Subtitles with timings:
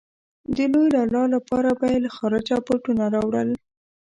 [0.55, 3.49] د لوی لالا لپاره به يې له خارجه بوټونه راوړل.